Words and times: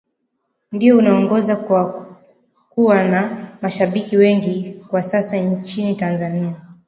Ndiyo 0.71 0.97
unaongoza 0.97 1.55
kwa 1.55 2.05
kuwa 2.69 3.07
na 3.07 3.47
mashabiki 3.61 4.17
wengi 4.17 4.73
kwa 4.87 5.01
sasa 5.01 5.37
nchini 5.37 5.95
Tanzania 5.95 6.55